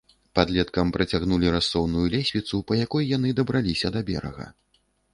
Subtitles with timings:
[0.37, 4.53] Падлеткам працягнулі рассоўную лесвіцу, па якой яны дабраліся да берага.